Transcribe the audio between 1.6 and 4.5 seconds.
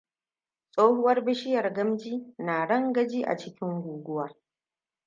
gamji na rangaji a cikin guguwa